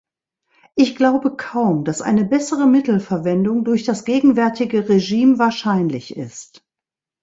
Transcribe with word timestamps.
Ich 0.73 0.95
glaube 0.95 1.35
kaum, 1.37 1.83
dass 1.85 2.01
eine 2.01 2.25
bessere 2.25 2.65
Mittelverwendung 2.65 3.63
durch 3.63 3.83
das 3.83 4.03
gegenwärtige 4.03 4.89
Regime 4.89 5.37
wahrscheinlich 5.37 6.15
ist. 6.17 6.65